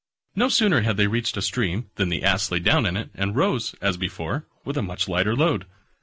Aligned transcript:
No 0.35 0.49
sooner 0.49 0.81
had 0.81 0.97
they 0.97 1.05
reached 1.05 1.37
a 1.37 1.43
stream 1.43 1.91
than 1.93 2.09
the 2.09 2.23
Ass 2.23 2.49
lay 2.49 2.57
down 2.57 2.87
in 2.87 2.97
it, 2.97 3.11
and 3.13 3.35
rose, 3.35 3.75
as 3.83 3.97
before, 3.97 4.47
with 4.65 4.75
a 4.75 4.81
much 4.81 5.07
lighter 5.07 5.35
load. 5.35 5.67